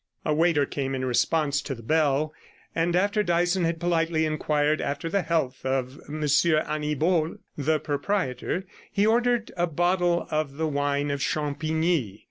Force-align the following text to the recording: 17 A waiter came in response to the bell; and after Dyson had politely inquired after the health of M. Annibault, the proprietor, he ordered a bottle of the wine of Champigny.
17 0.23 0.33
A 0.35 0.41
waiter 0.41 0.65
came 0.65 0.95
in 0.95 1.05
response 1.05 1.61
to 1.61 1.75
the 1.75 1.83
bell; 1.83 2.33
and 2.73 2.95
after 2.95 3.21
Dyson 3.21 3.65
had 3.65 3.79
politely 3.79 4.25
inquired 4.25 4.81
after 4.81 5.09
the 5.09 5.21
health 5.21 5.63
of 5.63 5.99
M. 6.09 6.23
Annibault, 6.23 7.37
the 7.55 7.77
proprietor, 7.79 8.65
he 8.91 9.05
ordered 9.05 9.51
a 9.55 9.67
bottle 9.67 10.25
of 10.31 10.53
the 10.57 10.67
wine 10.67 11.11
of 11.11 11.21
Champigny. 11.21 12.19